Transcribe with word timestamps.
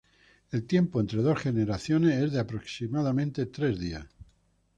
El 0.51 0.65
tiempo 0.65 0.99
entre 0.99 1.21
dos 1.21 1.37
generaciones 1.37 2.15
es 2.23 2.31
de 2.31 2.39
aproximadamente 2.39 3.45
tres 3.45 3.77
días. 3.77 4.07